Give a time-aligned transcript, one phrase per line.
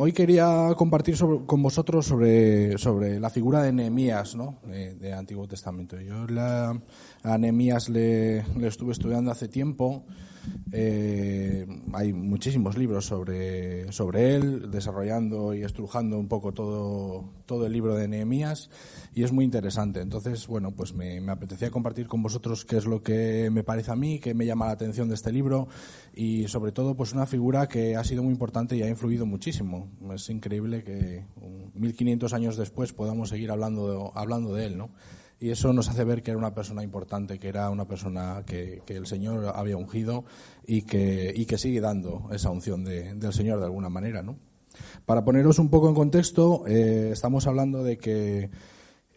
[0.00, 4.60] Hoy quería compartir con vosotros sobre, sobre la figura de Nehemías, ¿no?
[4.64, 6.00] de, Antiguo Testamento.
[6.00, 6.80] Yo la,
[7.24, 10.04] a Nehemías le, le, estuve estudiando hace tiempo.
[10.72, 17.72] Eh, hay muchísimos libros sobre, sobre él, desarrollando y estrujando un poco todo, todo el
[17.72, 18.70] libro de Nehemías
[19.14, 20.00] y es muy interesante.
[20.00, 23.96] Entonces, bueno, pues me, apetecía compartir con vosotros qué es lo que me parece a
[23.96, 25.68] mí, qué me llama la atención de este libro
[26.14, 29.88] y sobre todo pues una figura que ha sido muy importante y ha influido muchísimo.
[30.14, 31.24] Es increíble que
[31.74, 34.90] 1500 años después podamos seguir hablando hablando de él, ¿no?
[35.40, 38.82] Y eso nos hace ver que era una persona importante, que era una persona que,
[38.88, 40.24] el Señor había ungido
[40.66, 44.36] y que, y que sigue dando esa unción de, del Señor de alguna manera, ¿no?
[45.06, 48.50] Para poneros un poco en contexto, eh, estamos hablando de que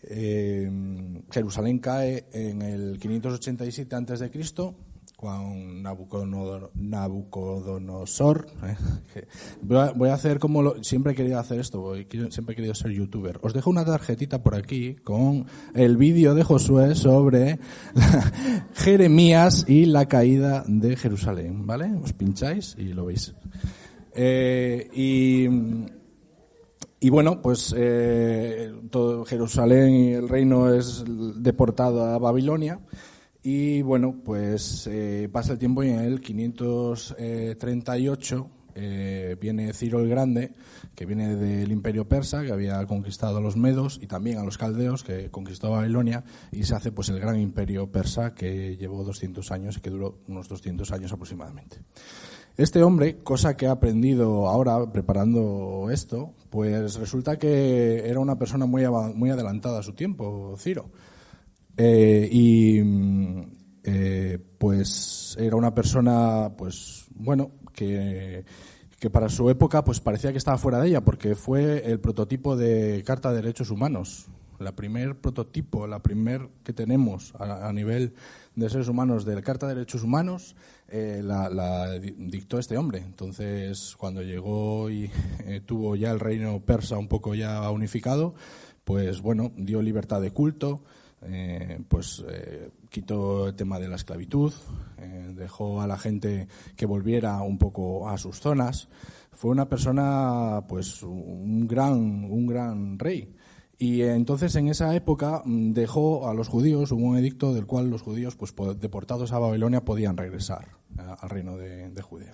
[0.03, 4.75] eh, Jerusalén cae en el 587 antes de Cristo
[5.21, 8.47] con Nabucodonosor.
[8.63, 8.75] ¿eh?
[9.61, 11.93] Voy a hacer como siempre he querido hacer esto,
[12.31, 13.37] siempre he querido ser youtuber.
[13.43, 15.45] Os dejo una tarjetita por aquí con
[15.75, 17.59] el vídeo de Josué sobre
[18.73, 21.93] Jeremías y la caída de Jerusalén, ¿vale?
[22.03, 23.35] Os pincháis y lo veis.
[24.15, 24.89] Eh,
[26.99, 28.73] y, bueno, pues eh,
[29.27, 32.79] Jerusalén y el reino es deportado a Babilonia.
[33.43, 40.07] Y bueno, pues eh, pasa el tiempo y en el 538 eh, viene Ciro el
[40.07, 40.51] Grande,
[40.93, 44.59] que viene del imperio persa, que había conquistado a los medos y también a los
[44.59, 49.51] caldeos, que conquistó Babilonia, y se hace pues el gran imperio persa que llevó 200
[49.51, 51.77] años y que duró unos 200 años aproximadamente.
[52.57, 58.67] Este hombre, cosa que ha aprendido ahora preparando esto, pues resulta que era una persona
[58.67, 58.83] muy,
[59.15, 60.91] muy adelantada a su tiempo, Ciro
[61.77, 62.79] eh, y
[63.83, 68.45] eh, pues era una persona, pues bueno, que,
[68.99, 72.55] que para su época pues parecía que estaba fuera de ella, porque fue el prototipo
[72.55, 74.27] de Carta de Derechos Humanos.
[74.59, 78.13] La primer prototipo, la primer que tenemos a, nivel
[78.55, 80.55] de seres humanos de la Carta de Derechos Humanos,
[80.87, 82.99] eh, la, dictó este hombre.
[82.99, 85.09] Entonces, cuando llegó y
[85.65, 88.35] tuvo ya el reino persa un poco ya unificado,
[88.83, 90.83] pues bueno, dio libertad de culto,
[91.23, 94.51] eh, pues eh, quitó el tema de la esclavitud,
[94.97, 98.89] eh, dejó a la gente que volviera un poco a sus zonas.
[99.31, 101.93] Fue una persona, pues, un gran,
[102.25, 103.35] un gran rey.
[103.77, 107.89] Y entonces en esa época mm, dejó a los judíos, hubo un edicto del cual
[107.89, 112.33] los judíos, pues deportados a Babilonia, podían regresar al reino de, Judea.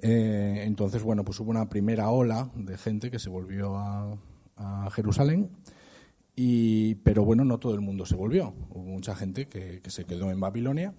[0.00, 5.50] entonces, bueno, pues hubo una primera ola de gente que se volvió a Jerusalén
[6.36, 8.54] y, pero bueno, no todo el mundo se volvió.
[8.70, 10.94] Hubo mucha gente que, se quedó en Babilonia,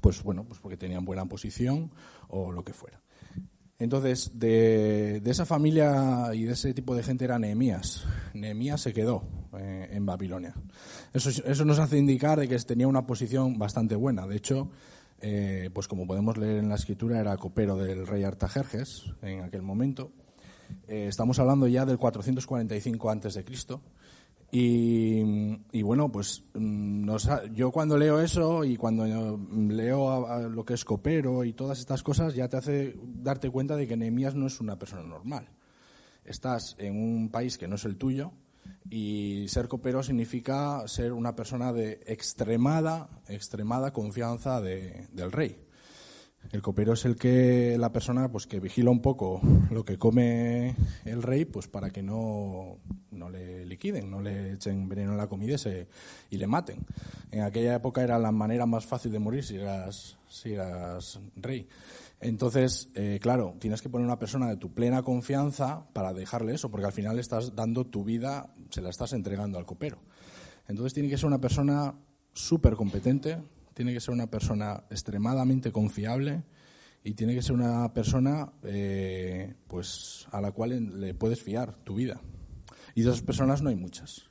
[0.00, 1.90] pues bueno, pues porque tenían buena posición
[2.28, 3.00] o lo que fuera.
[3.78, 8.04] Entonces, de, esa familia y de ese tipo de gente era Nehemías.
[8.32, 9.24] Nehemías se quedó
[9.58, 10.54] eh, en Babilonia.
[11.12, 14.26] Eso, eso nos hace indicar de que tenía una posición bastante buena.
[14.26, 14.70] De hecho,
[15.24, 19.62] eh, pues como podemos leer en la escritura, era copero del rey Artajerjes en aquel
[19.62, 20.10] momento.
[20.88, 23.34] Eh, estamos hablando ya del 445 antes
[24.52, 25.58] de.
[25.72, 27.10] Y, bueno, pues mm,
[27.54, 32.34] yo cuando leo eso y cuando leo lo que es copero y todas estas cosas,
[32.34, 35.48] ya te hace darte cuenta de que Nehemías no es una persona normal.
[36.24, 38.32] Estás en un país que no es el tuyo
[38.90, 45.58] y ser copero significa ser una persona de extremada, extremada confianza del rey.
[46.50, 49.40] El copero es el que la persona pues que vigila un poco
[49.70, 50.74] lo que come
[51.04, 52.78] el rey pues para que no,
[53.10, 55.56] no le liquiden, no le echen veneno en la comida
[56.30, 56.78] y, le maten.
[57.30, 60.18] En aquella época era la manera más fácil de morir si eras,
[61.36, 61.68] rey.
[62.20, 66.70] Entonces, eh, claro, tienes que poner una persona de tu plena confianza para dejarle eso,
[66.70, 69.98] porque al final estás dando tu vida, se la estás entregando al copero.
[70.68, 71.94] Entonces tiene que ser una persona
[72.32, 73.38] súper competente,
[73.74, 76.42] tiene que ser una persona extremadamente confiable
[77.04, 81.94] y tiene que ser una persona eh, pues a la cual le puedes fiar tu
[81.94, 82.20] vida.
[82.94, 84.30] Y de esas personas no hay muchas.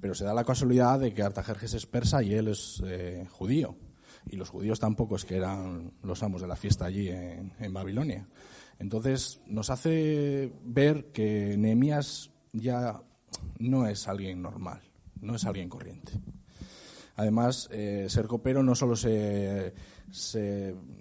[0.00, 3.76] Pero se da la casualidad de que Artajerjes es persa y él es eh, judío.
[4.26, 7.72] Y los judíos tampoco es que eran los amos de la fiesta allí en, en
[7.72, 8.28] Babilonia.
[8.78, 13.02] Entonces nos hace ver que Nehemías ya
[13.58, 14.80] no es alguien normal,
[15.20, 16.12] no es alguien corriente.
[17.16, 19.74] Además, eh, ser copero no solo se,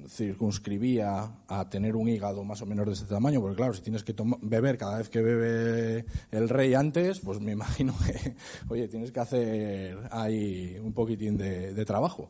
[0.08, 4.04] circunscribía a tener un hígado más o menos de este tamaño, porque claro, si tienes
[4.04, 8.36] que beber cada vez que bebe el rey antes, pues me imagino que,
[8.70, 12.30] oye, tienes que hacer ahí un poquitín de, de trabajo.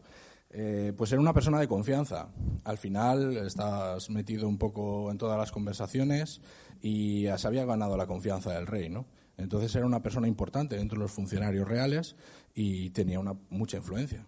[0.53, 2.27] Eh, pues ser una persona de confianza.
[2.65, 6.41] Al final estás metido un poco en todas las conversaciones
[6.81, 9.05] y se había ganado la confianza del rey, ¿no?
[9.37, 12.15] Entonces era una persona importante dentro de los funcionarios reales
[12.53, 14.25] y tenía una, mucha influencia.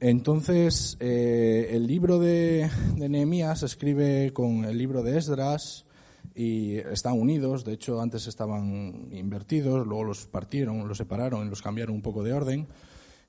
[0.00, 5.86] Entonces, eh, el libro de, de Nehemías se escribe con el libro de Esdras
[6.34, 7.64] y están unidos.
[7.64, 12.22] De hecho, antes estaban invertidos, luego los partieron, los separaron y los cambiaron un poco
[12.22, 12.66] de orden.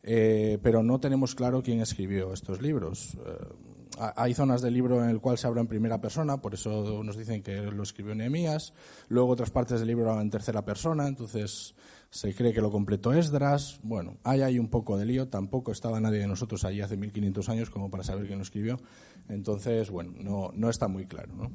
[0.08, 3.16] Eh, pero no tenemos claro quién escribió estos libros.
[3.26, 7.04] Eh, hay zonas del libro en el cual se habla en primera persona, por eso
[7.04, 8.74] nos dicen que lo escribió Nehemías.
[9.10, 11.76] Luego otras partes del libro hablan en tercera persona, entonces
[12.16, 13.80] se cree que lo completó Esdras.
[13.84, 15.28] Bueno, ahí hay un poco de lío.
[15.28, 18.80] Tampoco estaba nadie de nosotros allí hace 1500 años como para saber quién lo escribió.
[19.28, 20.14] Entonces, bueno,
[20.54, 21.52] no, está muy claro.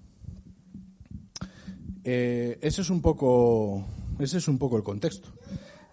[2.04, 3.87] Eh, ese es un poco,
[4.19, 5.31] ese es un poco el contexto.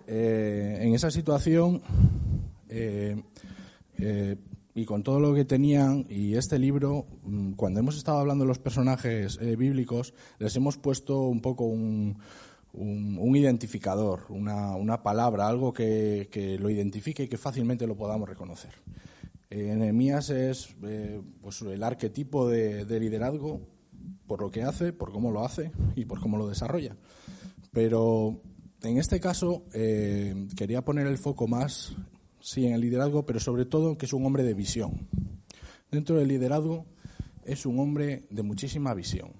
[0.05, 1.81] Eh, en esa situación
[2.67, 3.15] eh,
[4.77, 8.49] y con todo lo que tenían y este libro, mm, cuando hemos estado hablando de
[8.49, 12.19] los personajes eh, bíblicos, les hemos puesto un poco un,
[12.73, 18.29] un- identificador, una, una palabra, algo que, que lo identifique y que fácilmente lo podamos
[18.29, 18.69] reconocer.
[19.49, 19.91] Eh,
[20.29, 23.61] es eh, pues el arquetipo de, de liderazgo
[24.27, 26.95] por lo que hace, por cómo lo hace y por cómo lo desarrolla.
[27.71, 28.41] Pero
[28.83, 31.95] en este caso eh, quería poner el foco más,
[32.47, 35.09] sí, en el liderazgo, pero sobre todo que es un hombre de visión.
[35.91, 36.85] Dentro del liderazgo
[37.43, 39.33] es un hombre de muchísima visión.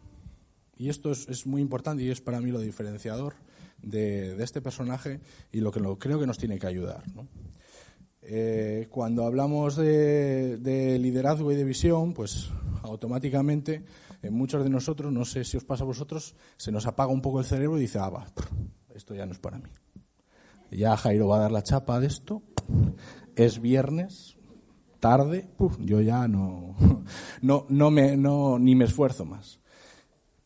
[0.76, 3.36] Y esto es, muy importante y es para mí lo diferenciador
[3.82, 5.22] de, este personaje
[5.54, 7.04] y lo que creo que nos tiene que ayudar.
[8.24, 12.50] Eh, cuando hablamos de, de liderazgo y de visión, pues
[12.84, 13.86] automáticamente
[14.22, 17.22] en muchos de nosotros, no sé si os pasa a vosotros, se nos apaga un
[17.22, 18.28] poco el cerebro y dice, ah, va,
[18.94, 19.70] esto ya no es para mí.
[20.72, 22.44] Ya Jairo va a dar la chapa de esto,
[23.36, 24.38] es viernes,
[25.00, 25.48] tarde,
[25.80, 26.76] yo ya no,
[27.42, 29.60] no, no me, no, ni me esfuerzo más.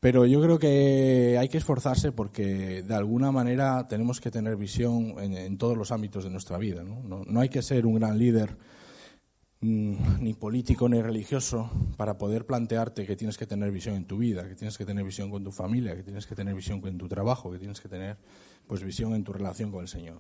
[0.02, 5.14] Pero yo creo que hay que esforzarse porque de alguna manera tenemos que tener visión
[5.20, 6.84] en, en todos los ámbitos de nuestra vida.
[6.84, 7.40] ¿no?
[7.40, 8.58] Hay que ser un gran líder
[9.60, 14.18] mm, ni político ni religioso para poder plantearte que tienes que tener visión en tu
[14.18, 16.98] vida, que tienes que tener visión con tu familia, que tienes que tener visión con
[16.98, 18.18] tu trabajo, que tienes que tener
[18.66, 20.20] pues visión en tu relación con el Señor.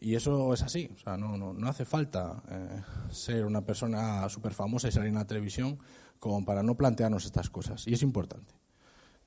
[0.00, 4.28] Y eso es así, o sea, no, no, no hace falta eh, ser una persona
[4.28, 5.78] súper famosa y salir en la televisión
[6.18, 7.86] como para no plantearnos estas cosas.
[7.86, 8.54] Y es importante.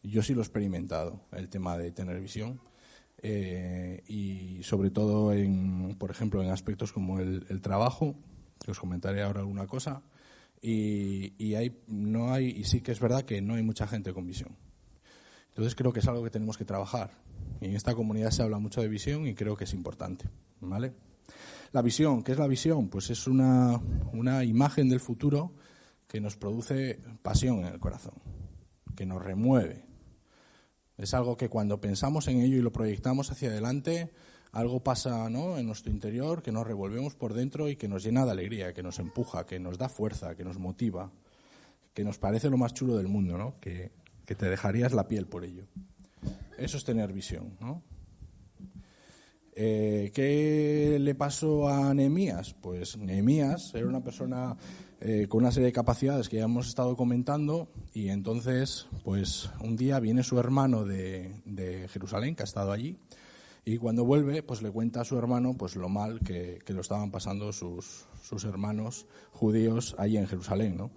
[0.03, 2.61] Yo sí lo he experimentado, el tema de tener visión.
[3.21, 8.15] eh, y sobre todo, en, por ejemplo, en aspectos como el, el trabajo,
[8.63, 10.03] que os comentaré ahora alguna cosa.
[10.61, 14.13] Y, y hay, no hay, y sí que es verdad que no hay mucha gente
[14.13, 14.55] con visión.
[15.49, 17.11] Entonces creo que es algo que tenemos que trabajar.
[17.61, 20.25] Y en esta comunidad se habla mucho de visión y creo que es importante.
[20.61, 20.93] ¿vale?
[21.71, 22.89] La visión, ¿qué es la visión?
[22.89, 23.79] Pues es una,
[24.13, 25.53] una imagen del futuro
[26.07, 28.15] que nos produce pasión en el corazón,
[28.95, 29.85] que nos remueve.
[30.97, 34.11] Es algo que cuando pensamos en ello y lo proyectamos hacia adelante,
[34.51, 35.57] algo pasa ¿no?
[35.57, 38.81] en nuestro interior que nos revolvemos por dentro y que nos llena de alegría, que
[38.81, 41.11] nos empuja, que nos da fuerza, que nos motiva,
[41.93, 43.59] que nos parece lo más chulo del mundo, ¿no?
[43.59, 43.91] que,
[44.25, 45.67] que te dejarías la piel por ello.
[46.59, 47.57] Eso es tener visión.
[47.59, 47.83] ¿no?
[49.55, 52.53] Eh, ¿Qué le pasó a Nehemías?
[52.53, 54.55] Pues Nehemías era una persona
[55.01, 59.75] eh, con una serie de capacidades que ya hemos estado comentando y entonces, pues un
[59.75, 62.99] día viene su hermano de, de Jerusalén, que ha estado allí,
[63.65, 67.11] Y cuando vuelve, pues le cuenta a su hermano pues lo mal que, lo estaban
[67.11, 70.91] pasando sus, sus hermanos judíos allí en Jerusalén, ¿no?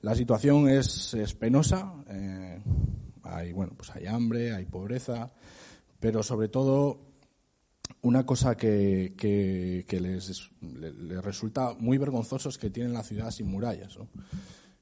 [0.00, 2.60] La situación es, es penosa, eh,
[3.22, 5.32] hay, bueno, pues hay hambre, hay pobreza,
[6.00, 7.12] pero sobre todo
[8.02, 13.46] una cosa que, que, les, les, resulta muy vergonzoso es que tienen la ciudad sin
[13.46, 13.96] murallas.
[13.98, 14.08] ¿no?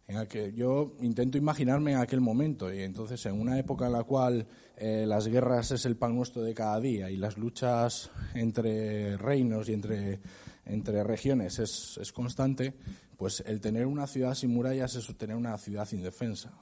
[0.07, 4.05] En que yo intento imaginarme en aquel momento y entonces en una época en la
[4.05, 9.17] cual eh, las guerras es el pan nuestro de cada día y las luchas entre
[9.17, 10.21] reinos y entre,
[10.65, 12.75] entre regiones es, es constante,
[13.17, 16.53] pues el tener una ciudad sin murallas es tener una ciudad indefensa.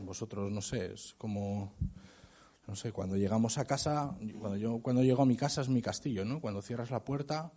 [0.00, 1.72] Vosotros, no sé, es como,
[2.66, 5.82] no sé, cuando llegamos a casa, cuando yo cuando llego a mi casa es mi
[5.82, 6.40] castillo, ¿no?
[6.40, 7.52] Cuando cierras la puerta,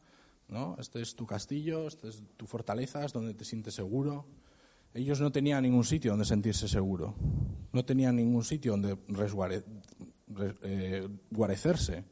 [0.47, 0.75] ¿no?
[0.79, 4.25] Este es tu castillo, este es tu fortaleza, es donde te sientes seguro.
[4.93, 7.15] Ellos no tenían ningún sitio donde sentirse seguro.
[7.71, 9.63] No tenían ningún sitio donde resguare,
[10.61, 12.05] eh, guarecerse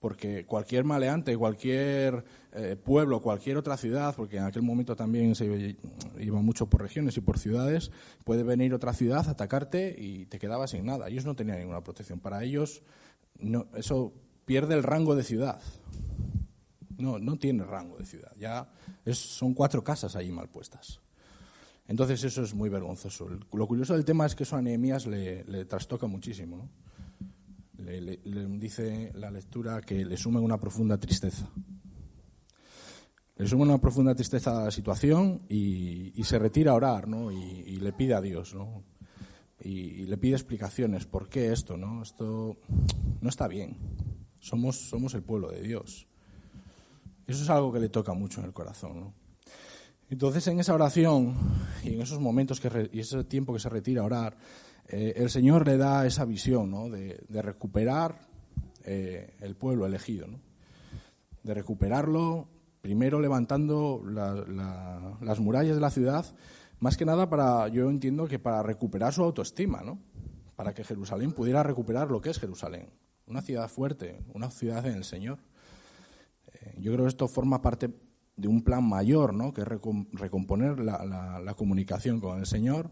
[0.00, 5.76] porque cualquier maleante, cualquier eh, pueblo, cualquier otra ciudad, porque en aquel momento también se
[6.18, 7.90] iba mucho por regiones y por ciudades,
[8.24, 11.08] puede venir otra ciudad, atacarte y te quedabas sin nada.
[11.08, 12.20] Ellos no tenían ninguna protección.
[12.20, 12.82] Para ellos
[13.40, 14.12] no, eso
[14.44, 15.60] pierde el rango de ciudad.
[16.96, 18.32] No, no tiene rango de ciudad.
[18.38, 18.70] Ya
[19.04, 21.00] es, son cuatro casas ahí mal puestas.
[21.88, 23.28] Entonces eso es muy vergonzoso.
[23.52, 26.56] Lo curioso del tema es que eso a Nehemías le, le trastoca muchísimo.
[26.56, 26.87] ¿no?
[27.88, 28.18] Le,
[28.58, 31.50] dice la lectura que le sume una profunda tristeza.
[33.36, 37.30] Le sume una profunda tristeza a la situación y, se retira a orar, ¿no?
[37.30, 38.82] Y, le pide a Dios, ¿no?
[39.60, 41.06] Y, y, le pide explicaciones.
[41.06, 42.02] ¿Por qué esto, no?
[42.02, 42.56] Esto
[43.20, 43.76] no está bien.
[44.40, 46.06] Somos, somos el pueblo de Dios.
[47.26, 49.14] Eso es algo que le toca mucho en el corazón, ¿no?
[50.10, 51.36] Entonces, en esa oración
[51.84, 54.38] y en esos momentos que re, y ese tiempo que se retira a orar,
[54.88, 56.88] eh, el Señor le da esa visión ¿no?
[56.88, 58.20] de, recuperar
[58.84, 60.40] eh, el pueblo elegido, ¿no?
[61.42, 62.48] de recuperarlo,
[62.80, 66.24] primero levantando la, la, las murallas de la ciudad,
[66.80, 69.98] más que nada para, yo entiendo que para recuperar su autoestima, ¿no?
[70.56, 72.88] para que Jerusalén pudiera recuperar lo que es Jerusalén,
[73.26, 75.38] una ciudad fuerte, una ciudad en el Señor.
[76.52, 77.90] Eh, yo creo que esto forma parte
[78.38, 79.52] de un plan mayor, ¿no?
[79.52, 82.90] que es recomponer la, comunicación con el Señor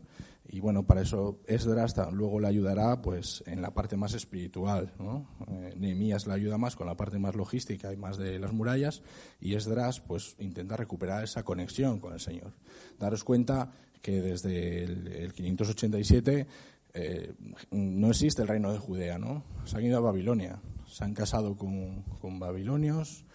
[0.49, 4.93] y bueno, para eso Esdras luego le ayudará pues en la parte más espiritual.
[4.99, 5.29] ¿no?
[5.49, 9.03] Eh, Nehemías le ayuda más con la parte más logística y más de las murallas
[9.41, 12.53] y Esdras pues intenta recuperar esa conexión con el Señor.
[12.99, 13.73] Daros cuenta
[14.03, 16.47] que desde el, el 587
[16.95, 17.35] eh,
[17.71, 19.45] no existe el reino de Judea, ¿no?
[19.65, 23.26] Se han ido a Babilonia, se han casado con babilonios,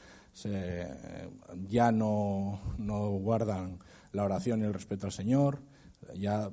[1.68, 2.60] ya no,
[3.22, 3.80] guardan
[4.12, 5.62] la oración y el respeto al Señor,
[6.16, 6.52] ya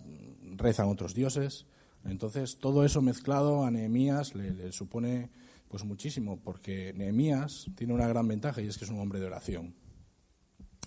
[0.56, 1.66] rezan otros dioses.
[2.04, 5.30] Entonces, todo eso mezclado a Nehemías le, le, supone
[5.68, 9.26] pues muchísimo, porque Nehemías tiene una gran ventaja y es que es un hombre de
[9.26, 9.75] oración.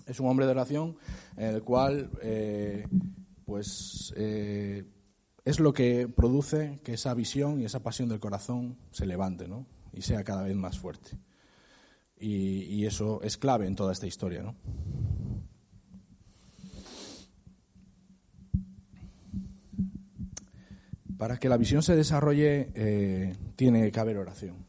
[0.06, 0.96] Es un hombre de oración
[1.36, 2.86] en el cual, eh,
[3.44, 4.84] pues, eh,
[5.44, 9.66] es lo que produce que esa visión y esa pasión del corazón se levante, ¿no?
[9.92, 11.18] Y sea cada vez más fuerte.
[12.24, 14.54] Y, eso es clave en toda esta historia, ¿no?
[21.18, 24.66] Para que la visión se desarrolle eh, tiene que haber oración.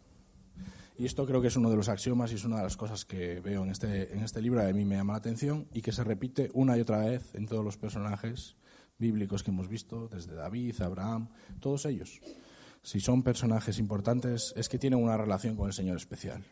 [0.98, 3.05] Y esto creo que es uno de los axiomas y es una de las cosas
[3.05, 5.91] que veo en este, en este libro a mí me llama la atención y que
[5.91, 8.55] se repite una y otra vez en todos los personajes
[8.98, 11.29] bíblicos que hemos visto, desde David, Abraham,
[11.60, 12.19] todos ellos.
[12.81, 16.43] Si son personajes importantes es que tienen una relación con el Señor especial.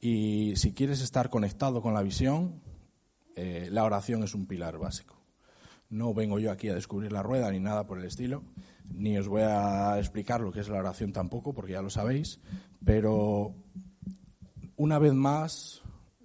[0.00, 2.60] Y si quieres estar conectado con la visión,
[3.34, 5.16] eh, la oración es un pilar básico.
[5.90, 8.44] No vengo yo aquí a descubrir la rueda ni nada por el estilo,
[8.92, 12.40] ni os voy a explicar lo que es la oración tampoco, porque ya lo sabéis,
[12.84, 13.54] pero
[14.76, 15.82] una vez más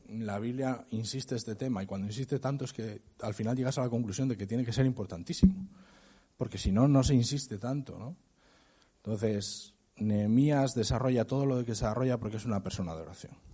[0.08, 3.82] la Biblia insiste este tema y cuando insiste tanto es que al final llegas a
[3.82, 5.70] la conclusión de que tiene que ser importantísimo,
[6.38, 8.18] porque si no, no se insiste tanto, ¿no?
[8.98, 13.53] Entonces, Nehemías desarrolla todo lo que desarrolla porque es una persona de oración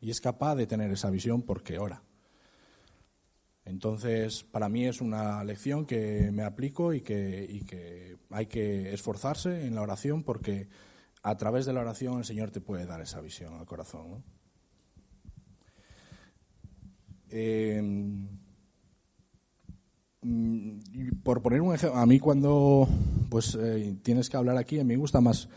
[0.00, 2.02] y es capaz de tener esa visión porque ora.
[3.64, 9.74] Entonces, para mí es una lección que me aplico y que, hay que esforzarse en
[9.74, 10.68] la oración porque
[11.22, 14.24] a través de la oración el Señor te puede dar esa visión al corazón.
[17.30, 17.82] Eh,
[21.22, 22.88] por poner un ejemplo, a mí cuando
[23.28, 25.48] pues eh, tienes que hablar aquí, a mí me gusta más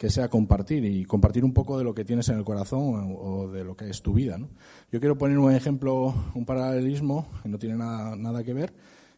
[0.00, 3.48] que sea compartir y compartir un poco de lo que tienes en el corazón o,
[3.48, 4.38] de lo que es tu vida.
[4.38, 4.48] ¿no?
[4.90, 8.72] Yo quiero poner un ejemplo, un paralelismo que no tiene nada, nada que ver,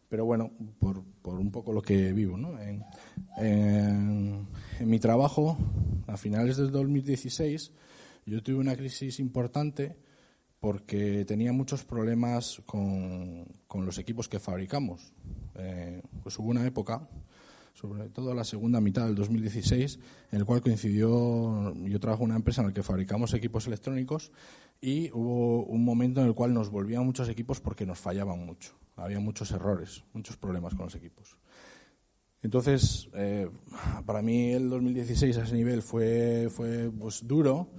[0.09, 2.37] pero bueno, por, por, un poco lo que vivo.
[2.37, 2.59] ¿no?
[2.59, 2.83] En,
[3.37, 4.45] en,
[4.81, 5.57] mi trabajo,
[6.05, 7.71] a finales del 2016,
[8.25, 9.95] Yo tuve una crisis importante
[10.59, 15.13] porque tenía muchos problemas con, los equipos que fabricamos.
[15.55, 17.07] Eh, pues hubo una época,
[17.73, 19.99] sobre todo la segunda mitad del 2016,
[20.31, 24.31] en el cual coincidió, yo trabajo en una empresa en la que fabricamos equipos electrónicos
[24.79, 28.73] y hubo un momento en el cual nos volvían muchos equipos porque nos fallaban mucho.
[28.95, 31.37] Había muchos errores, muchos problemas con los equipos.
[32.43, 33.49] Entonces, eh,
[34.05, 37.69] para mí el 2016 a ese nivel fue, fue pues, duro.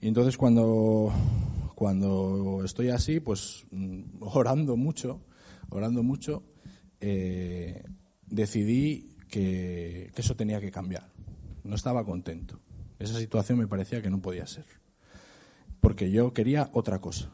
[0.00, 1.12] Y entonces cuando,
[1.74, 5.20] cuando estoy así, pues mm, orando mucho,
[5.70, 6.44] orando mucho,
[7.00, 7.82] eh,
[8.26, 11.08] decidí que, eso tenía que cambiar.
[11.64, 12.58] No estaba contento.
[12.98, 14.64] Esa situación me parecía que no podía ser.
[15.80, 17.30] Porque yo quería otra cosa.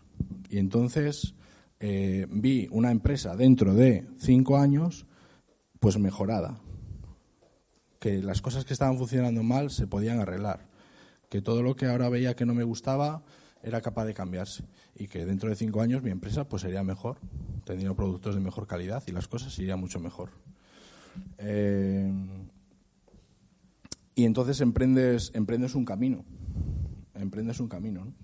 [0.50, 1.34] Y entonces
[1.80, 5.06] eh, vi una empresa dentro de cinco años
[5.80, 6.60] pues mejorada.
[7.98, 10.68] Que las cosas que estaban funcionando mal se podían arreglar.
[11.30, 13.24] Que todo lo que ahora veía que no me gustaba
[13.62, 14.64] era capaz de cambiarse.
[14.94, 17.16] Y que dentro de cinco años mi empresa pues sería mejor,
[17.64, 20.30] tendría productos de mejor calidad y las cosas irían mucho mejor.
[21.38, 22.12] Eh,
[24.14, 26.24] y entonces emprendes, emprendes un camino.
[27.14, 28.04] Emprendes un camino.
[28.04, 28.14] ¿no?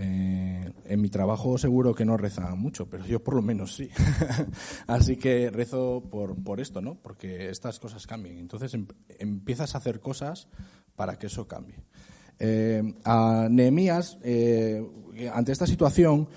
[0.00, 3.90] Eh, en mi trabajo seguro que no rezan mucho, pero yo por lo menos sí.
[4.86, 6.94] Así que rezo por, por, esto, ¿no?
[6.94, 8.38] Porque estas cosas cambien.
[8.38, 8.86] Entonces em,
[9.18, 10.46] empiezas a hacer cosas
[10.94, 11.82] para que eso cambie.
[12.38, 14.86] Eh, a Nehemías, eh,
[15.34, 16.28] ante esta situación,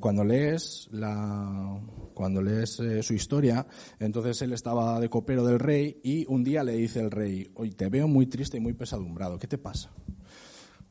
[0.00, 1.80] cuando lees la,
[2.14, 3.66] cuando lees su historia,
[3.98, 7.70] entonces él estaba de copero del rey y un día le dice el rey, hoy
[7.70, 9.90] te veo muy triste y muy pesadumbrado, ¿qué te pasa?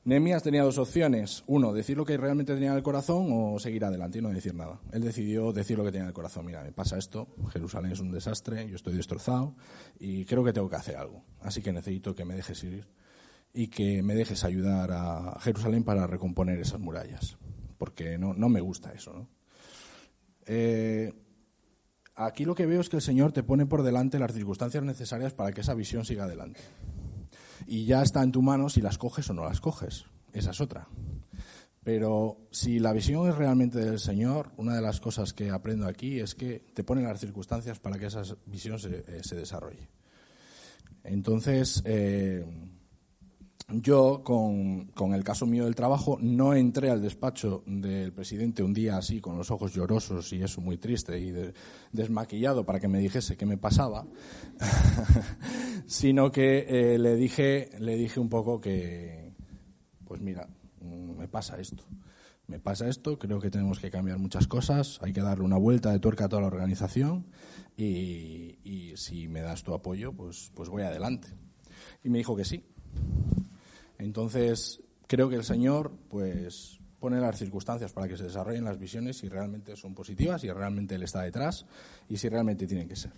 [0.06, 1.44] Nehemías tenía dos opciones.
[1.48, 4.54] Uno, decir lo que realmente tenía en el corazón o seguir adelante y no decir
[4.54, 4.80] nada.
[4.92, 6.46] Él decidió decir lo que tenía en el corazón.
[6.46, 9.56] Mira, me pasa esto, Jerusalén es un desastre, yo estoy destrozado
[10.00, 11.24] y creo que tengo que hacer algo.
[11.42, 12.88] Así que necesito que me dejes ir
[13.52, 17.40] y que me dejes ayudar a Jerusalén para recomponer esas murallas.
[17.78, 19.28] Porque no, no me gusta eso.
[20.46, 21.14] Eh,
[22.16, 25.34] aquí lo que veo es que el Señor te pone por delante las circunstancias necesarias
[25.34, 26.62] para que esa visión siga adelante
[27.68, 30.06] y ya está en tu mano si las coges o no las coges.
[30.34, 30.88] Esa es otra.
[31.84, 36.20] Pero si la visión es realmente del Señor, una de las cosas que aprendo aquí
[36.20, 39.88] es que te ponen las circunstancias para que esa visión se, eh, desarrolle.
[41.04, 42.44] Entonces, eh,
[43.68, 48.98] yo, con, el caso mío del trabajo, no entré al despacho del presidente un día
[48.98, 51.34] así, con los ojos llorosos y eso muy triste y
[51.92, 54.06] desmaquillado para que me dijese qué me pasaba,
[55.88, 59.34] sino que eh, le, dije, le dije un poco que,
[60.06, 60.48] pues mira,
[60.82, 61.84] mm, me pasa esto.
[62.48, 65.92] Me pasa esto, creo que tenemos que cambiar muchas cosas, hay que darle una vuelta
[65.92, 67.26] de tuerca a toda la organización
[67.76, 71.30] y, y si me das tu apoyo, pues, pues voy adelante.
[72.04, 72.64] Y me dijo que sí.
[73.98, 79.18] Entonces, creo que el Señor, pues, pone las circunstancias para que se desarrollen las visiones
[79.18, 81.66] si realmente son positivas, si realmente Él está detrás
[82.10, 83.12] y si realmente tienen que ser.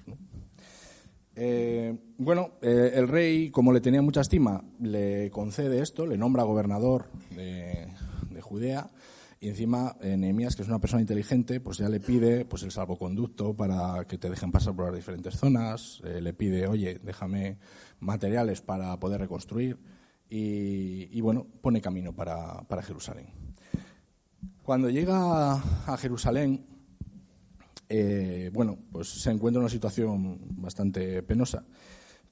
[1.40, 6.44] Eh, bueno, eh, el rey, como le tenía mucha estima, le concede esto, le nombra
[6.44, 7.88] gobernador de,
[8.42, 8.90] Judea
[9.40, 12.72] y encima eh, Nehemías, que es una persona inteligente, pues ya le pide pues el
[12.72, 17.58] salvoconducto para que te dejen pasar por las diferentes zonas, le pide, oye, déjame
[18.00, 19.78] materiales para poder reconstruir
[20.30, 23.28] y, bueno, pone camino para, Jerusalén.
[24.64, 26.66] Cuando llega a Jerusalén,
[27.88, 31.64] eh, bueno, pues se encuentra en una situación bastante penosa,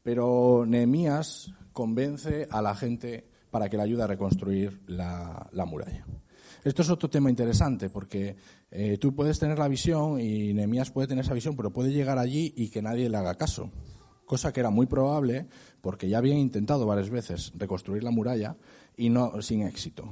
[0.03, 6.05] pero Nehemías convence a la gente para que le ayude a reconstruir la, muralla.
[6.63, 8.35] Esto es otro tema interesante porque
[8.69, 12.17] eh, tú puedes tener la visión y Nehemías puede tener esa visión, pero puede llegar
[12.17, 13.71] allí y que nadie le haga caso
[14.25, 15.47] cosa que era muy probable
[15.81, 18.57] porque ya habían intentado varias veces reconstruir la muralla
[18.97, 20.09] y no sin éxito.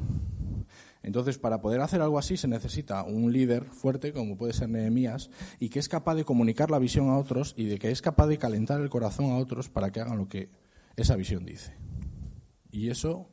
[1.04, 5.30] Entonces, para poder hacer algo así se necesita un líder fuerte, como puede ser Nehemías,
[5.60, 8.28] y que es capaz de comunicar la visión a otros y de que es capaz
[8.28, 10.50] de calentar el corazón a otros para que hagan lo que
[10.96, 11.76] esa visión dice.
[12.72, 13.28] Y eso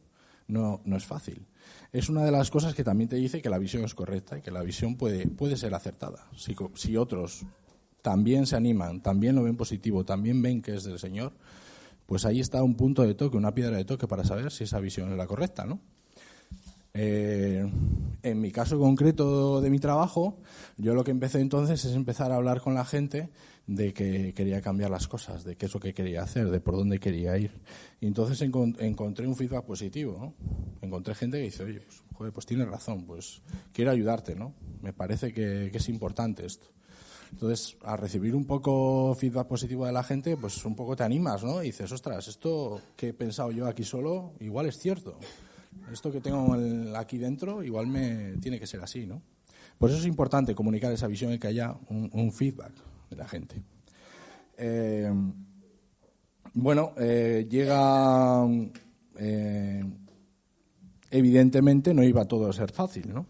[0.49, 1.47] no, no es fácil.
[1.93, 4.43] Es una de las cosas que también te dice que la visión es correcta y
[4.43, 6.29] que la visión puede, puede ser acertada.
[6.37, 7.47] Si, si otros
[8.03, 11.33] también se animan, también lo ven positivo, también ven que es del Señor,
[12.07, 14.81] pues ahí está un punto de toque, una piedra de toque para saber si esa
[14.81, 15.81] visión es la correcta, ¿no?
[16.93, 17.65] Eh,
[18.23, 20.39] en mi caso concreto de mi trabajo,
[20.77, 23.31] yo lo que empecé entonces es empezar a hablar con la gente
[23.69, 26.75] de que quería cambiar las cosas, de qué es lo que quería hacer, de por
[26.75, 27.53] dónde quería ir.
[28.01, 30.35] Y entonces encontré un feedback positivo, ¿no?
[30.83, 33.41] Encontré gente que dice, oye, pues, joder, pues tienes razón, pues
[33.73, 34.53] quiero ayudarte, ¿no?
[34.83, 36.67] Me parece que es importante esto.
[37.31, 41.43] Entonces, al recibir un poco feedback positivo de la gente, pues un poco te animas,
[41.45, 41.63] ¿no?
[41.63, 45.19] Y dices, ostras, esto que he pensado yo aquí solo, igual es cierto.
[45.93, 46.57] esto que tengo
[46.97, 49.23] aquí dentro igual me tiene que ser así, ¿no?
[49.79, 52.73] Por eso es importante comunicar esa visión y que haya un, un feedback
[53.09, 53.63] de la gente.
[54.59, 55.11] Eh,
[56.55, 58.47] bueno, eh, llega.
[59.17, 59.85] eh,
[61.11, 63.27] evidentemente no iba todo a ser fácil, ¿no?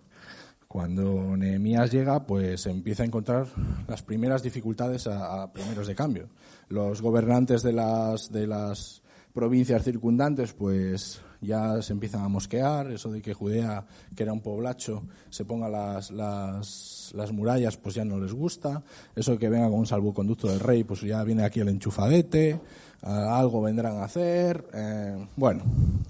[0.70, 3.48] Cuando Nehemías llega, pues empieza a encontrar
[3.88, 6.28] las primeras dificultades a, primeros de cambio.
[6.68, 9.02] Los gobernantes de las, de las
[9.35, 14.42] provincias circundantes, pues ya se empiezan a mosquear, eso de que Judea, que era un
[14.42, 18.85] poblacho, se ponga las, las, las murallas, pues ya no les gusta.
[19.16, 22.61] Eso de que venga con un salvoconducto del rey, pues ya viene aquí el enchufadete,
[23.02, 24.68] algo vendrán a hacer.
[24.72, 25.64] eh, bueno,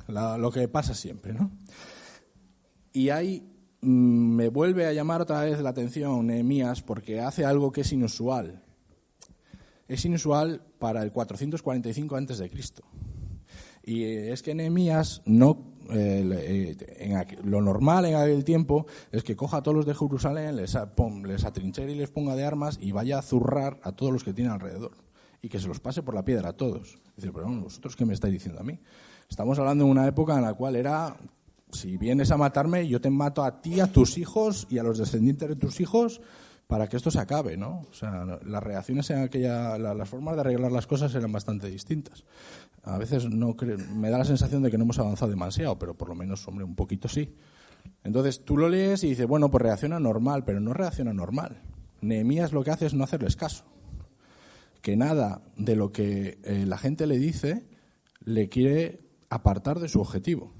[0.06, 1.50] lo que pasa siempre, ¿no?
[2.92, 3.49] Y mm,
[3.80, 8.62] me vuelve a llamar otra vez la atención Nehemías porque hace algo que es inusual.
[9.88, 12.82] Es inusual para el 445 antes de Cristo.
[13.82, 19.34] Y eh, es que Nehemías no eh, en lo normal en aquel tiempo es que
[19.34, 20.78] coja a todos los de Jerusalén, les,
[21.24, 24.32] les atrinchere y les ponga de armas y vaya a zurrar a todos los que
[24.32, 24.92] tiene alrededor
[25.42, 26.98] y que se los pase por la piedra a todos.
[27.16, 28.78] Dice, pero vosotros qué me estáis diciendo a mí?
[29.28, 31.16] Estamos hablando de una época en la cual era
[31.72, 34.98] si vienes a matarme, yo te mato a ti, a tus hijos y a los
[34.98, 36.20] descendientes de tus hijos
[36.66, 37.80] para que esto se acabe, ¿no?
[37.90, 41.68] O sea, las reacciones en aquella, la- las formas de arreglar las cosas eran bastante
[41.68, 42.24] distintas.
[42.84, 43.56] A veces no
[43.94, 46.64] me da la sensación de que no hemos avanzado demasiado, pero por lo menos, hombre,
[46.64, 47.34] un poquito sí.
[48.04, 51.60] Entonces tú lo lees y dices, bueno, pues reacciona normal, pero no reacciona normal.
[52.02, 53.64] Nehemías lo que hace es no hacerles caso.
[54.80, 57.64] Que nada de lo que eh, la gente le dice
[58.24, 60.52] le quiere apartar de su objetivo.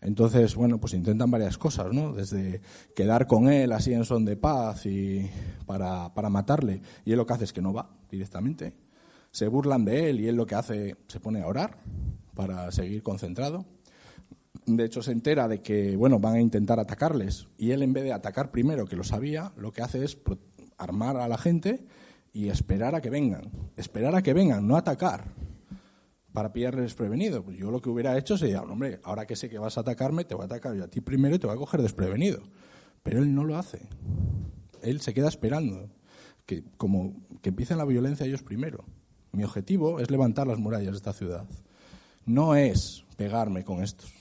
[0.00, 2.12] Entonces, bueno, pues intentan varias cosas, ¿no?
[2.12, 2.60] Desde
[2.94, 5.28] quedar con él así en son de paz y
[5.66, 6.82] para, para matarle.
[7.04, 8.74] Y él lo que hace es que no va directamente.
[9.30, 11.78] Se burlan de él y él lo que hace, se pone a orar
[12.34, 13.64] para seguir concentrado.
[14.66, 17.48] De hecho, se entera de que, bueno, van a intentar atacarles.
[17.56, 20.18] Y él, en vez de atacar primero, que lo sabía, lo que hace es
[20.76, 21.86] armar a la gente
[22.32, 23.50] y esperar a que vengan.
[23.76, 25.45] Esperar a que vengan, no atacar
[26.36, 27.42] para pillarles desprevenido.
[27.42, 30.26] Pues yo lo que hubiera hecho sería, hombre, ahora que sé que vas a atacarme,
[30.26, 32.42] te voy a atacar yo a ti primero y te voy a coger desprevenido.
[33.02, 33.88] Pero él no lo hace.
[34.82, 35.88] Él se queda esperando
[36.44, 38.84] que como que empiecen la violencia ellos primero.
[39.32, 41.48] Mi objetivo es levantar las murallas de esta ciudad.
[42.26, 44.12] No es pegarme con estos.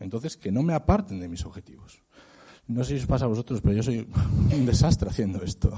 [0.00, 2.02] Entonces, que no me aparten de mis objetivos.
[2.66, 4.08] No sé si os pasa a vosotros, pero yo soy
[4.52, 5.70] un desastre haciendo esto.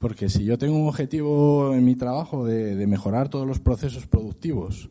[0.00, 4.88] Porque si yo tengo un objetivo en mi trabajo de, mejorar todos los procesos productivos,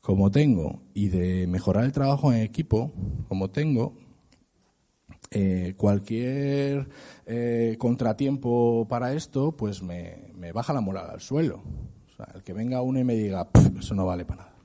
[0.00, 2.94] como tengo, y de mejorar el trabajo en equipo,
[3.28, 3.94] como tengo,
[5.30, 6.88] eh, cualquier
[7.26, 11.62] eh, contratiempo para esto, pues me, baja la moral al suelo.
[12.06, 14.56] O sea, el que venga uno y me diga, "Pff, eso no vale para nada.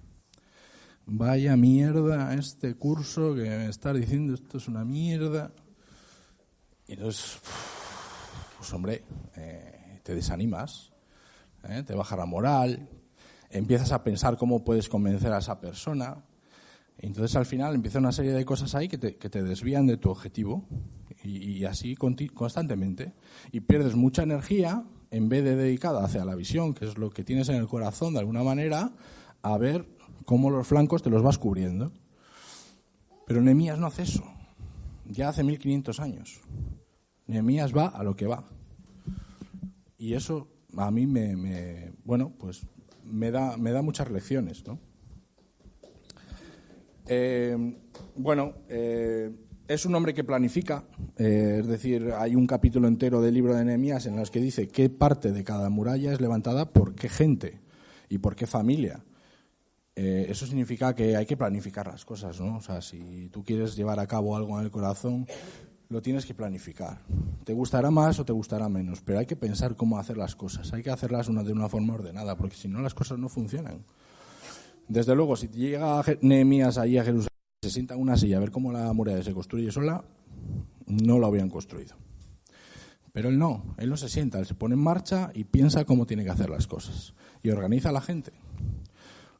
[1.08, 5.51] Vaya mierda este curso que me estás diciendo, esto es una mierda.
[6.88, 7.41] Y entonces,
[8.57, 9.03] pues hombre,
[9.35, 10.91] eh, te desanimas,
[11.69, 11.83] ¿eh?
[11.85, 12.89] te baja la moral,
[13.49, 16.23] empiezas a pensar cómo puedes convencer a esa persona.
[16.99, 19.97] Entonces al final empieza una serie de cosas ahí que te, que te desvían de
[19.97, 20.65] tu objetivo
[21.23, 23.13] y, así constantemente.
[23.51, 27.23] Y pierdes mucha energía en vez de dedicada hacia la visión, que es lo que
[27.23, 28.91] tienes en el corazón de alguna manera,
[29.41, 29.87] a ver
[30.25, 31.91] cómo los flancos te los vas cubriendo.
[33.25, 34.23] Pero Nehemías no hace eso.
[35.05, 36.41] Ya hace 1500 años.
[37.27, 38.43] Nehemías va a lo que va.
[39.97, 42.65] Y eso a mí me, bueno, pues
[43.03, 44.79] me da, me da muchas lecciones, ¿no?
[47.07, 47.75] Eh,
[48.15, 49.31] bueno, eh,
[49.67, 50.83] es un hombre que planifica,
[51.17, 54.67] eh, es decir, hay un capítulo entero del libro de Nehemías en los que dice
[54.67, 57.61] qué parte de cada muralla es levantada por qué gente
[58.09, 59.03] y por qué familia.
[59.95, 62.57] Eso significa que hay que planificar las cosas, ¿no?
[62.57, 65.25] O sea, si tú quieres llevar a cabo algo en el corazón,
[65.89, 67.02] lo tienes que planificar.
[67.43, 70.73] Te gustará más o te gustará menos, pero hay que pensar cómo hacer las cosas.
[70.73, 73.86] Hay que hacerlas una, de una forma ordenada, porque si no las cosas no funcionan.
[74.88, 77.28] Desde luego, si llega Nehemías ahí a Jerusalén,
[77.62, 80.04] se sienta en una silla a ver cómo la muralla se construye sola,
[80.86, 81.95] no la habían construido.
[83.12, 86.06] Pero él no, él no se sienta, él se pone en marcha y piensa cómo
[86.06, 87.13] tiene que hacer las cosas.
[87.41, 88.32] Y organiza a la gente.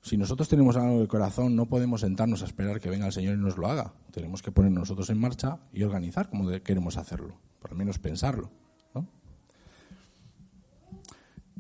[0.02, 3.36] Si nosotros tenemos algo el corazón, no podemos sentarnos a esperar que venga el Señor
[3.36, 3.94] y nos lo haga.
[4.12, 8.00] Tenemos que poner nosotros en marcha y organizar como de- queremos hacerlo, por lo menos
[8.00, 8.50] pensarlo.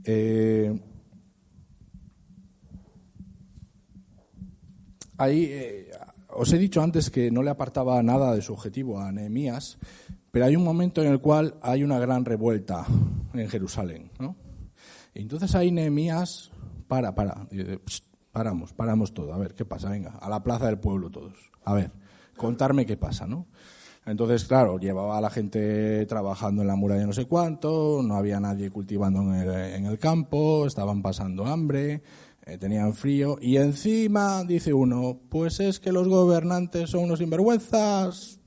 [0.05, 0.79] Eh,
[5.17, 5.91] ahí eh,
[6.29, 9.77] os he dicho antes que no le apartaba nada de su objetivo a Nehemías,
[10.31, 12.85] pero hay un momento en el cual hay una gran revuelta
[13.33, 14.11] en Jerusalén.
[14.19, 14.35] ¿no?
[15.13, 16.51] Entonces ahí Nehemías
[16.87, 17.47] para, para,
[17.85, 18.06] "Psst,
[18.37, 19.33] paramos, paramos todo.
[19.33, 19.89] A ver, ¿qué pasa?
[19.89, 21.33] Venga, a la plaza del pueblo todos.
[21.65, 21.91] A ver,
[22.35, 23.47] contarme qué pasa, ¿no?
[24.05, 28.39] Entonces, claro, llevaba a la gente trabajando en la muralla no sé cuánto, no había
[28.39, 32.03] nadie cultivando en el, en el campo, estaban pasando hambre,
[32.45, 38.39] eh, tenían frío, y encima dice uno, pues es que los gobernantes son unos sinvergüenzas,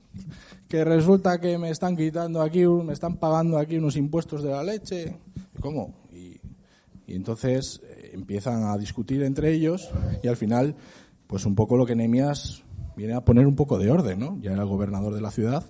[0.69, 4.63] que resulta que me están quitando aquí, me están pagando aquí unos impuestos de la
[4.63, 5.17] leche.
[5.59, 5.93] ¿Cómo?
[6.11, 6.39] Y,
[7.07, 9.89] entonces eh, empiezan a discutir entre ellos
[10.23, 10.75] y al final,
[11.27, 12.63] pues un poco lo que Nehemías
[12.95, 14.37] viene a poner un poco de orden, ¿no?
[14.41, 15.65] Ya era el gobernador de la ciudad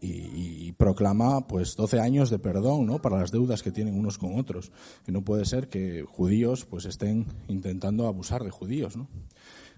[0.00, 3.02] y, proclama pues 12 años de perdón, ¿no?
[3.02, 4.70] Para las deudas que tienen unos con otros.
[5.06, 9.08] Y no puede ser que judíos pues estén intentando abusar de judíos, ¿no?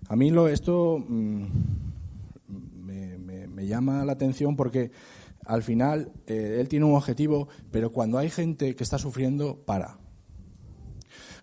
[0.08, 1.48] A mí lo, esto me,
[3.18, 4.90] me, me, llama la atención porque
[5.44, 9.98] al final eh, él tiene un objetivo, pero cuando hay gente que está sufriendo, para.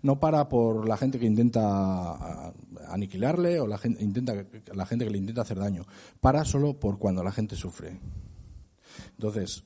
[0.02, 2.54] No para por la gente que intenta
[2.88, 4.34] aniquilarle o la gente, intenta,
[4.74, 5.86] la gente que le intenta hacer daño.
[6.20, 8.00] Para solo por cuando la gente sufre.
[9.12, 9.64] Entonces,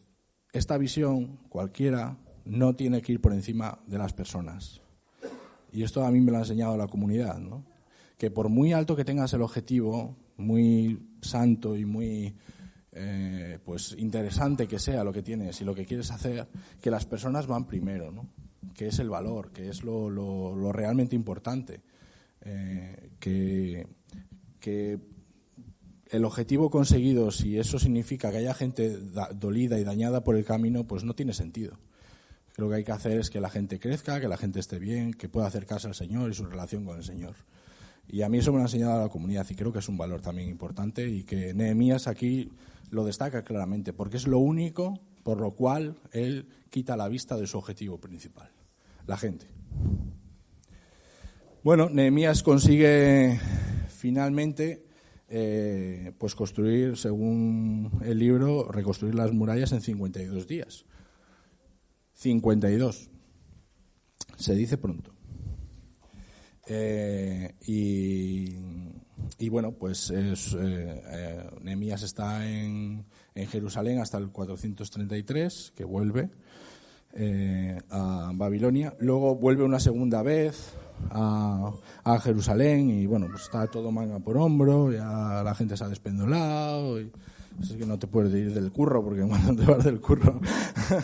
[0.54, 4.82] esta visión, cualquiera, no tiene que ir por encima de las personas.
[5.72, 7.64] Y esto a mí me lo ha enseñado la comunidad, ¿no?
[8.18, 12.36] Que por muy alto que tengas el objetivo, muy santo y muy
[12.92, 16.48] eh, pues interesante que sea lo que tienes y lo que quieres hacer,
[16.82, 18.28] que las personas van primero, ¿no?
[18.76, 21.82] Que es el valor, que es lo, realmente importante.
[22.42, 23.88] Eh, que,
[24.60, 25.00] que,
[26.10, 28.98] el objetivo conseguido, si eso significa que haya gente
[29.36, 31.80] dolida y dañada por el camino, pues no tiene sentido.
[32.58, 35.14] Lo que hay que hacer es que la gente crezca, que la gente esté bien,
[35.14, 37.36] que pueda acercarse al Señor y su relación con el Señor.
[38.10, 40.22] Y a mí eso me ha enseñado la comunidad y creo que es un valor
[40.22, 42.52] también importante y que Nehemías aquí
[42.90, 47.48] lo destaca claramente, porque es lo único por lo cual él quita la vista de
[47.48, 48.52] su objetivo principal,
[49.08, 49.48] la gente.
[51.64, 53.40] Bueno, Nehemías consigue
[53.88, 54.86] finalmente
[55.30, 60.86] eh, pues construir, según el libro, reconstruir las murallas en 52 días.
[62.14, 63.10] 52.
[64.38, 65.14] Se dice pronto.
[66.68, 68.56] Eh, y,
[69.40, 73.06] y, bueno, pues es, eh, eh, Nehemías está en,
[73.36, 76.30] en, Jerusalén hasta el 433, que vuelve
[77.14, 78.94] eh, a Babilonia.
[79.00, 80.74] Luego vuelve una segunda vez
[81.10, 81.72] a,
[82.04, 85.90] a, Jerusalén y bueno, pues está todo manga por hombro, ya la gente se ha
[85.90, 87.02] despendolado.
[87.02, 87.12] Y,
[87.62, 90.40] es que no te puedes ir del curro, porque cuando te vas del curro,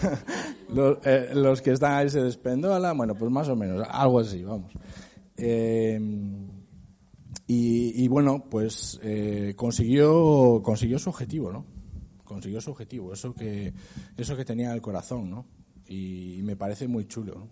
[0.73, 4.43] los, eh, los, que están ahí se despendolan, bueno, pues más o menos, algo así,
[4.43, 4.71] vamos.
[5.35, 5.99] Eh,
[7.47, 8.99] y, y, bueno, pues
[9.55, 11.76] consiguió, consiguió su objetivo, ¿no?
[12.27, 13.73] Consiguió su objetivo, eso que,
[14.17, 15.45] eso que tenía en el corazón, ¿no?
[15.87, 17.47] Y, me parece muy chulo, ¿no?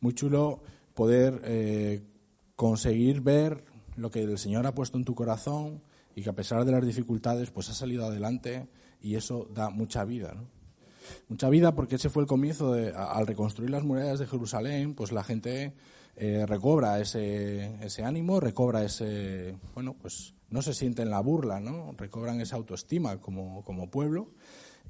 [0.00, 0.62] Muy chulo
[0.94, 2.02] poder eh,
[2.54, 3.64] conseguir ver
[3.96, 5.82] lo que el Señor ha puesto en tu corazón
[6.14, 8.68] y que a pesar de las dificultades pues ha salido adelante
[9.02, 10.32] y eso da mucha vida.
[10.34, 10.46] ¿no?
[11.28, 15.12] Mucha vida porque ese fue el comienzo de, al reconstruir las murallas de Jerusalén, pues
[15.12, 15.74] la gente
[16.16, 21.60] eh, recobra ese, ese ánimo, recobra ese, bueno, pues no se siente en la burla,
[21.60, 21.94] ¿no?
[21.96, 24.30] Recobran esa autoestima como, como pueblo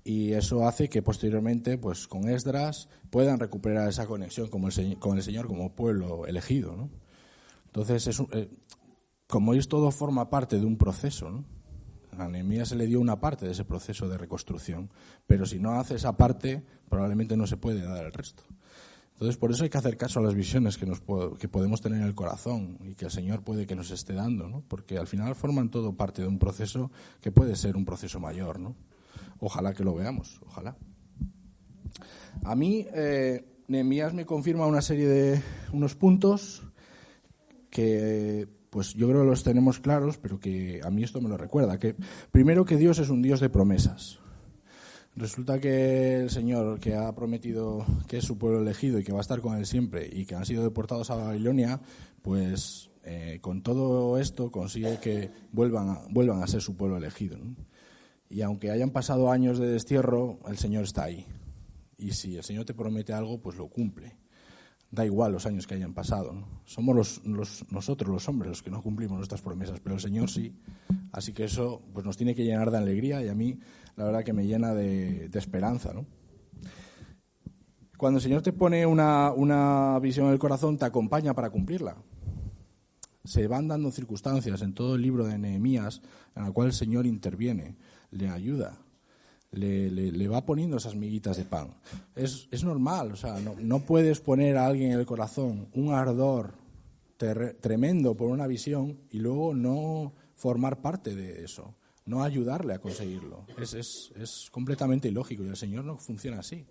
[0.05, 5.16] y eso hace que posteriormente, pues con Esdras, puedan recuperar esa conexión como el, con
[5.16, 6.90] el Señor como pueblo elegido, ¿no?
[7.66, 8.49] Entonces, es, eh,
[9.27, 11.44] como es todo forma parte de un proceso, ¿no?
[12.16, 14.90] A Nehemías se le dio una parte de ese proceso de reconstrucción,
[15.27, 18.42] pero si no hace esa parte, probablemente no se puede dar el resto.
[19.18, 21.02] Entonces, por eso hay que hacer caso a las visiones que, nos,
[21.40, 24.48] que podemos tener en el corazón y que el Señor puede que nos esté dando,
[24.48, 24.62] ¿no?
[24.68, 28.61] Porque al final forman todo parte de un proceso que puede ser un proceso mayor,
[28.61, 28.76] ¿no?
[29.40, 30.76] Ojalá que lo veamos, ojalá.
[32.44, 36.62] A mí, eh, Nehemías me confirma una serie de unos puntos
[37.70, 41.37] que, pues yo creo que los tenemos claros, pero que a mí esto me lo
[41.37, 41.76] recuerda.
[41.81, 41.96] Que
[42.31, 44.20] primero que Dios es un Dios de promesas.
[45.18, 49.18] Resulta que el Señor, que ha prometido que es su pueblo elegido y que va
[49.18, 51.81] a estar con él siempre, y que han sido deportados a Babilonia,
[52.22, 57.37] pues eh, con todo esto consigue que vuelvan a, vuelvan a ser su pueblo elegido.
[58.31, 61.26] Y aunque hayan pasado años de destierro, el Señor está ahí.
[61.96, 64.16] Y si el Señor te promete algo, pues lo cumple.
[64.90, 66.33] Da igual los años que hayan pasado.
[66.33, 66.48] ¿no?
[66.64, 67.22] Somos los,
[67.70, 70.57] nosotros, los hombres, los que no cumplimos nuestras promesas, pero el Señor sí.
[71.12, 73.59] Así que eso pues, nos tiene que llenar de alegría y a mí
[73.96, 75.92] la verdad que me llena de, de esperanza.
[75.92, 76.07] ¿no?
[77.96, 81.96] Cuando el Señor te pone una, una visión en el corazón, te acompaña para cumplirla
[83.29, 86.01] se van dando circunstancias en todo el libro de Nehemías
[86.35, 87.77] en la cual el Señor interviene,
[88.11, 88.79] le ayuda,
[89.52, 91.74] le, le, le va poniendo esas miguitas de pan.
[92.14, 95.92] Es, es normal, o sea, no, no, puedes poner a alguien en el corazón un
[95.92, 96.54] ardor
[97.61, 101.74] tremendo por una visión y luego no formar parte de eso,
[102.06, 103.44] no ayudarle a conseguirlo.
[103.61, 106.64] Es, es, es completamente ilógico y el Señor no funciona así.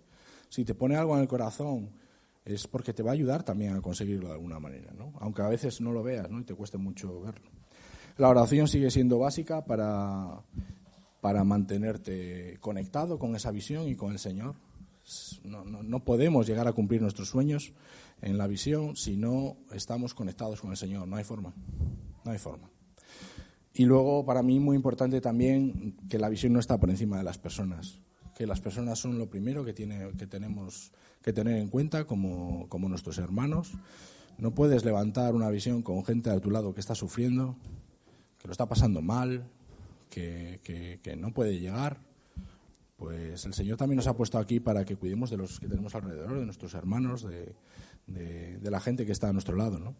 [0.48, 1.90] Si te pone algo en el corazón
[2.44, 5.12] es porque te va a ayudar también a conseguirlo de alguna manera, ¿no?
[5.20, 6.40] aunque a veces no lo veas ¿no?
[6.40, 7.50] y te cueste mucho verlo.
[8.16, 10.42] La oración sigue siendo básica para,
[11.20, 14.54] para mantenerte conectado con esa visión y con el Señor.
[15.42, 17.72] No, no, no, podemos llegar a cumplir nuestros sueños
[18.20, 21.08] en la visión si no estamos conectados con el Señor.
[21.08, 21.54] No hay forma.
[22.24, 22.70] No hay forma.
[23.72, 27.24] Y luego, para mí, muy importante también que la visión no está por encima de
[27.24, 28.00] las personas.
[28.34, 32.68] Que las personas son lo primero que, tiene, que tenemos que tener en cuenta como,
[32.68, 33.72] como nuestros hermanos.
[34.36, 37.56] No puedes levantar una visión con gente a tu lado que está sufriendo,
[38.38, 39.48] que lo está pasando mal,
[40.08, 42.00] que, no puede llegar.
[42.96, 45.94] Pues el Señor también nos ha puesto aquí para que cuidemos de los que tenemos
[45.94, 47.24] alrededor, de nuestros hermanos,
[48.06, 49.94] de la gente que está a nuestro lado, ¿no?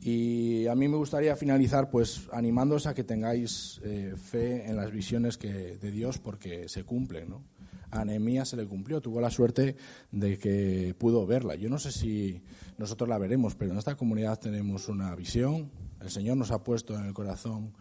[0.00, 4.92] Y a mí me gustaría finalizar pues animándoos a que tengáis eh, fe en las
[4.92, 7.30] visiones que, de Dios porque se cumplen.
[7.30, 7.42] ¿no?
[7.90, 9.76] A Nehemías se le cumplió, tuvo la suerte
[10.12, 11.54] de que pudo verla.
[11.54, 12.42] Yo no sé si
[12.76, 15.70] nosotros la veremos, pero en esta comunidad tenemos una visión.
[16.00, 17.72] El Señor nos ha puesto en el corazón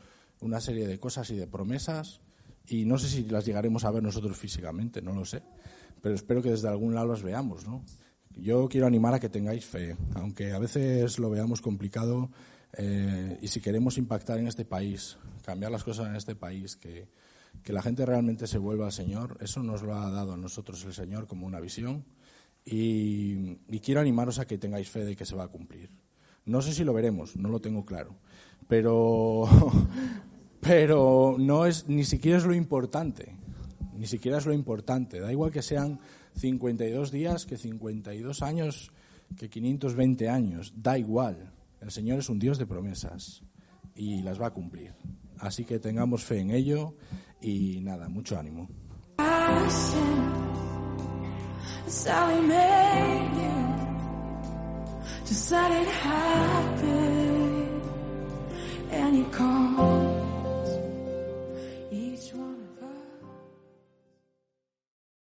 [0.42, 2.22] una serie de cosas y de promesas
[2.68, 5.44] y no sé si las llegaremos a ver nosotros físicamente, no lo sé.
[6.02, 7.84] Pero espero que desde algún lado las veamos, ¿no?
[8.38, 12.30] yo quiero animar a que tengáis fe, aunque a veces lo veamos complicado
[12.74, 17.08] eh, y si queremos impactar en este país, cambiar las cosas en este país, que,
[17.64, 20.84] que, la gente realmente se vuelva al Señor, eso nos lo ha dado a nosotros
[20.84, 22.04] el Señor como una visión
[22.66, 25.90] y, y quiero animaros a que tengáis fe de que se va a cumplir.
[26.44, 28.16] No sé si lo veremos, no lo tengo claro,
[28.68, 29.48] pero,
[30.62, 33.36] pero no es, ni siquiera es lo importante,
[33.98, 36.00] ni siquiera es lo importante, da igual que sean
[36.36, 38.92] 52 días que 52 años
[39.38, 40.74] que 520 años.
[40.76, 41.52] Da igual.
[41.82, 43.44] El Señor es un Dios de promesas
[43.96, 44.94] y las va a cumplir.
[45.40, 46.96] Así que tengamos fe en ello
[47.42, 48.70] y nada, mucho ánimo.
[58.92, 60.25] and you call.